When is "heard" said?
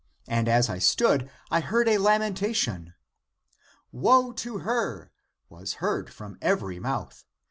1.59-1.87, 5.73-6.11